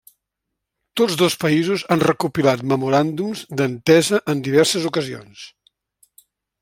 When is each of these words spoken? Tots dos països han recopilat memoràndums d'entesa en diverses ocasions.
Tots 1.01 1.17
dos 1.21 1.35
països 1.43 1.83
han 1.95 2.01
recopilat 2.05 2.63
memoràndums 2.71 3.45
d'entesa 3.61 4.23
en 4.35 4.43
diverses 4.49 4.89
ocasions. 4.93 5.45